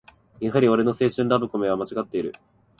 [0.39, 2.33] やはり俺の青春ラブコメはまちがっている